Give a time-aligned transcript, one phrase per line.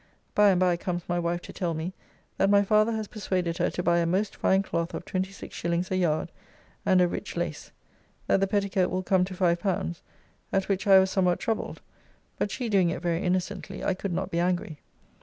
[0.33, 1.93] By and by comes my wife to tell me
[2.39, 5.91] that my father has persuaded her to buy a most fine cloth of 26s.
[5.91, 6.31] a yard,
[6.83, 7.71] and a rich lace,
[8.25, 10.01] that the petticoat will come to L5,
[10.51, 11.81] at which I was somewhat troubled,
[12.39, 14.79] but she doing it very innocently, I could not be angry.